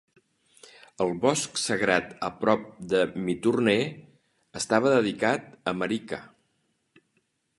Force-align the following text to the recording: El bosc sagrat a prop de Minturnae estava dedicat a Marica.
El 1.03 1.11
bosc 1.25 1.59
sagrat 1.63 2.07
a 2.29 2.29
prop 2.39 2.63
de 2.93 3.03
Minturnae 3.27 3.85
estava 4.61 4.95
dedicat 4.97 5.45
a 5.73 5.75
Marica. 5.83 6.23